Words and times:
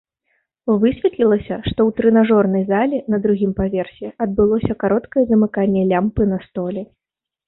Высветлілася, 0.83 1.57
што 1.67 1.73
ў 1.87 1.89
трэнажорнай 1.99 2.63
зале 2.71 2.99
на 3.15 3.19
другім 3.25 3.51
паверсе 3.59 4.09
адбылося 4.27 4.77
кароткае 4.85 5.23
замыканне 5.33 5.83
лямпы 5.93 6.23
на 6.33 6.41
столі. 6.47 6.83